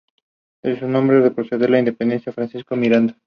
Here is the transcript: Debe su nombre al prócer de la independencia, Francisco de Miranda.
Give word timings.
Debe 0.63 0.79
su 0.79 0.87
nombre 0.87 1.17
al 1.17 1.31
prócer 1.31 1.59
de 1.59 1.69
la 1.69 1.77
independencia, 1.77 2.31
Francisco 2.33 2.73
de 2.73 2.81
Miranda. 2.81 3.19